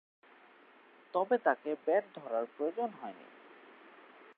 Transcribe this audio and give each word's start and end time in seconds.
তবে 1.13 1.35
তাকে 1.37 1.69
ব্যাট 1.85 2.03
ধরার 2.15 2.45
প্রয়োজন 2.57 2.89
হয়নি। 3.01 3.27